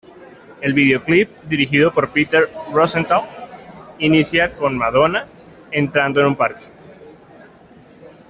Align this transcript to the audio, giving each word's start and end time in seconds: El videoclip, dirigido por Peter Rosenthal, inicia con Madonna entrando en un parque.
El 0.61 0.73
videoclip, 0.73 1.29
dirigido 1.43 1.93
por 1.93 2.09
Peter 2.09 2.49
Rosenthal, 2.73 3.21
inicia 3.99 4.51
con 4.55 4.75
Madonna 4.75 5.27
entrando 5.71 6.21
en 6.21 6.25
un 6.25 6.35
parque. 6.35 6.65